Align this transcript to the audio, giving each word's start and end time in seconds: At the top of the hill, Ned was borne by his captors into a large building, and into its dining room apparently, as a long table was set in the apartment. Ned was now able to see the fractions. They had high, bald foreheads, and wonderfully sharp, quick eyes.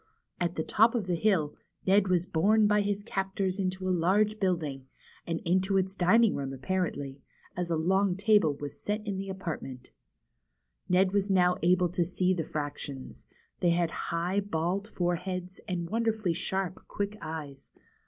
At 0.39 0.55
the 0.55 0.63
top 0.63 0.95
of 0.95 1.05
the 1.05 1.13
hill, 1.13 1.53
Ned 1.85 2.07
was 2.07 2.25
borne 2.25 2.65
by 2.65 2.81
his 2.81 3.03
captors 3.03 3.59
into 3.59 3.87
a 3.87 3.93
large 3.93 4.39
building, 4.39 4.87
and 5.27 5.39
into 5.41 5.77
its 5.77 5.95
dining 5.95 6.33
room 6.33 6.53
apparently, 6.53 7.21
as 7.55 7.69
a 7.69 7.75
long 7.75 8.15
table 8.15 8.55
was 8.55 8.81
set 8.81 9.05
in 9.05 9.19
the 9.19 9.29
apartment. 9.29 9.91
Ned 10.89 11.11
was 11.11 11.29
now 11.29 11.55
able 11.61 11.89
to 11.89 12.03
see 12.03 12.33
the 12.33 12.43
fractions. 12.43 13.27
They 13.59 13.69
had 13.69 13.91
high, 14.09 14.39
bald 14.39 14.87
foreheads, 14.87 15.59
and 15.67 15.87
wonderfully 15.87 16.33
sharp, 16.33 16.87
quick 16.87 17.19
eyes. 17.21 17.71